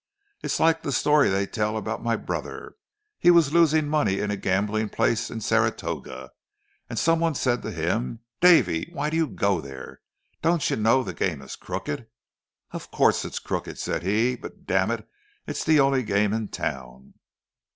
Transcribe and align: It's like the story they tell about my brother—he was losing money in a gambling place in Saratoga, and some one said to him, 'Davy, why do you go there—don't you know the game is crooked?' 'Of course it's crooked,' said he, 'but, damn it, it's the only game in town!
It's 0.41 0.59
like 0.59 0.81
the 0.81 0.91
story 0.91 1.29
they 1.29 1.45
tell 1.45 1.77
about 1.77 2.01
my 2.01 2.15
brother—he 2.15 3.29
was 3.29 3.53
losing 3.53 3.87
money 3.87 4.17
in 4.17 4.31
a 4.31 4.35
gambling 4.35 4.89
place 4.89 5.29
in 5.29 5.41
Saratoga, 5.41 6.31
and 6.89 6.97
some 6.97 7.19
one 7.19 7.35
said 7.35 7.61
to 7.61 7.69
him, 7.69 8.21
'Davy, 8.39 8.89
why 8.93 9.11
do 9.11 9.17
you 9.17 9.27
go 9.27 9.61
there—don't 9.61 10.69
you 10.71 10.75
know 10.77 11.03
the 11.03 11.13
game 11.13 11.39
is 11.43 11.55
crooked?' 11.55 12.07
'Of 12.71 12.89
course 12.89 13.23
it's 13.23 13.37
crooked,' 13.37 13.77
said 13.77 14.01
he, 14.01 14.35
'but, 14.35 14.65
damn 14.65 14.89
it, 14.89 15.07
it's 15.45 15.63
the 15.63 15.79
only 15.79 16.01
game 16.01 16.33
in 16.33 16.47
town! 16.47 17.13